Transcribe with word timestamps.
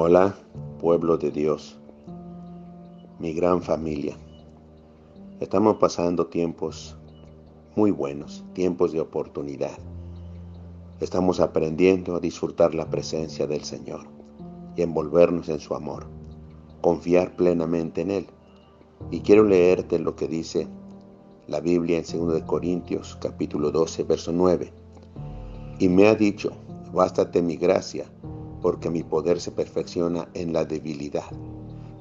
Hola, 0.00 0.36
pueblo 0.78 1.18
de 1.18 1.32
Dios, 1.32 1.76
mi 3.18 3.32
gran 3.32 3.62
familia. 3.62 4.16
Estamos 5.40 5.78
pasando 5.78 6.28
tiempos 6.28 6.96
muy 7.74 7.90
buenos, 7.90 8.44
tiempos 8.52 8.92
de 8.92 9.00
oportunidad. 9.00 9.76
Estamos 11.00 11.40
aprendiendo 11.40 12.14
a 12.14 12.20
disfrutar 12.20 12.76
la 12.76 12.88
presencia 12.88 13.48
del 13.48 13.64
Señor 13.64 14.02
y 14.76 14.82
envolvernos 14.82 15.48
en 15.48 15.58
su 15.58 15.74
amor, 15.74 16.06
confiar 16.80 17.34
plenamente 17.34 18.02
en 18.02 18.12
Él. 18.12 18.26
Y 19.10 19.18
quiero 19.18 19.42
leerte 19.42 19.98
lo 19.98 20.14
que 20.14 20.28
dice 20.28 20.68
la 21.48 21.58
Biblia 21.58 21.98
en 21.98 22.04
2 22.04 22.42
Corintios 22.42 23.18
capítulo 23.20 23.72
12, 23.72 24.04
verso 24.04 24.30
9. 24.30 24.72
Y 25.80 25.88
me 25.88 26.06
ha 26.06 26.14
dicho, 26.14 26.52
bástate 26.92 27.42
mi 27.42 27.56
gracia 27.56 28.06
porque 28.62 28.90
mi 28.90 29.02
poder 29.02 29.40
se 29.40 29.50
perfecciona 29.50 30.28
en 30.34 30.52
la 30.52 30.64
debilidad. 30.64 31.30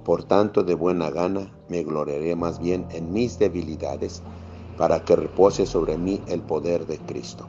Por 0.04 0.24
tanto, 0.24 0.64
de 0.64 0.74
buena 0.74 1.10
gana 1.10 1.52
me 1.70 1.84
gloriaré 1.84 2.36
más 2.36 2.60
bien 2.60 2.86
en 2.92 3.12
mis 3.12 3.38
debilidades, 3.40 4.22
para 4.78 5.04
que 5.04 5.16
repose 5.16 5.66
sobre 5.66 5.98
mí 5.98 6.22
el 6.28 6.42
poder 6.42 6.86
de 6.86 7.00
Cristo. 7.00 7.48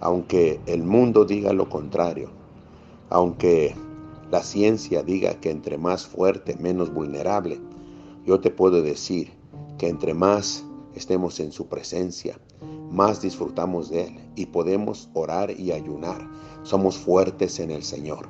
Aunque 0.00 0.60
el 0.66 0.84
mundo 0.84 1.24
diga 1.24 1.52
lo 1.52 1.68
contrario, 1.68 2.30
aunque 3.10 3.74
la 4.30 4.42
ciencia 4.42 5.02
diga 5.02 5.34
que 5.40 5.50
entre 5.50 5.78
más 5.78 6.06
fuerte, 6.06 6.56
menos 6.56 6.92
vulnerable, 6.92 7.60
yo 8.24 8.40
te 8.40 8.50
puedo 8.50 8.82
decir 8.82 9.32
que 9.78 9.88
entre 9.88 10.14
más 10.14 10.64
estemos 10.94 11.40
en 11.40 11.52
su 11.52 11.66
presencia, 11.66 12.38
más 12.94 13.20
disfrutamos 13.20 13.90
de 13.90 14.04
Él 14.04 14.18
y 14.36 14.46
podemos 14.46 15.08
orar 15.14 15.50
y 15.50 15.72
ayunar. 15.72 16.28
Somos 16.62 16.96
fuertes 16.96 17.58
en 17.58 17.70
el 17.70 17.82
Señor. 17.82 18.28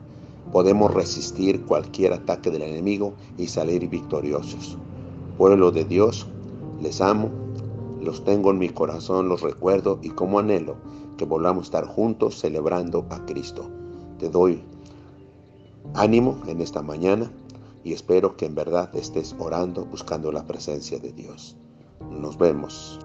Podemos 0.52 0.92
resistir 0.92 1.64
cualquier 1.66 2.12
ataque 2.14 2.50
del 2.50 2.62
enemigo 2.62 3.14
y 3.36 3.46
salir 3.46 3.88
victoriosos. 3.88 4.78
Pueblo 5.36 5.70
de 5.70 5.84
Dios, 5.84 6.26
les 6.80 7.00
amo, 7.00 7.30
los 8.00 8.24
tengo 8.24 8.50
en 8.50 8.58
mi 8.58 8.70
corazón, 8.70 9.28
los 9.28 9.42
recuerdo 9.42 9.98
y 10.02 10.10
como 10.10 10.38
anhelo 10.38 10.76
que 11.16 11.24
volvamos 11.24 11.62
a 11.62 11.66
estar 11.66 11.86
juntos 11.86 12.38
celebrando 12.38 13.06
a 13.10 13.24
Cristo. 13.26 13.68
Te 14.18 14.28
doy 14.30 14.62
ánimo 15.94 16.40
en 16.46 16.60
esta 16.60 16.82
mañana 16.82 17.30
y 17.82 17.92
espero 17.92 18.36
que 18.36 18.46
en 18.46 18.54
verdad 18.54 18.94
estés 18.96 19.34
orando 19.38 19.84
buscando 19.84 20.32
la 20.32 20.46
presencia 20.46 20.98
de 20.98 21.12
Dios. 21.12 21.56
Nos 22.10 22.38
vemos. 22.38 22.98